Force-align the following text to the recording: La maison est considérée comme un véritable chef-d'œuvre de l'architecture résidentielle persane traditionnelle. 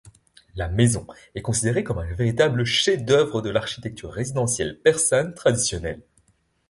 La 0.55 0.67
maison 0.67 1.05
est 1.35 1.43
considérée 1.43 1.83
comme 1.83 1.99
un 1.99 2.11
véritable 2.15 2.65
chef-d'œuvre 2.65 3.43
de 3.43 3.51
l'architecture 3.51 4.09
résidentielle 4.11 4.79
persane 4.79 5.35
traditionnelle. 5.35 6.01